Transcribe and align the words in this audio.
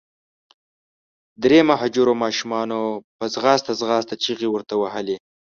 درې 1.43 1.59
مهاجرو 1.69 2.13
ماشومانو 2.23 2.79
په 3.17 3.25
منډه 3.43 3.73
منډه 3.89 4.15
چیغي 4.23 4.47
ورته 4.51 4.73
وهلې. 4.77 5.17